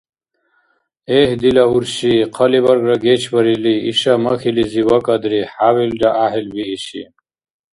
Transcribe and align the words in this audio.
Эгь, 1.19 1.33
дила 1.41 1.65
урши, 1.75 2.13
хъалибаргра 2.35 2.95
гечбарили, 3.05 3.75
иша, 3.89 4.13
махьилизи, 4.23 4.85
вакӏадри, 4.87 5.41
хӏябилра 5.53 6.09
гӏяхӏил 6.17 6.47
бииши... 6.55 7.03